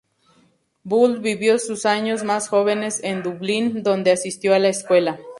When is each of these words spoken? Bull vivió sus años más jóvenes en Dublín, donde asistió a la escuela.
Bull 0.83 1.19
vivió 1.19 1.59
sus 1.59 1.85
años 1.85 2.23
más 2.23 2.47
jóvenes 2.49 3.03
en 3.03 3.21
Dublín, 3.21 3.83
donde 3.83 4.09
asistió 4.11 4.55
a 4.55 4.57
la 4.57 4.69
escuela. 4.69 5.19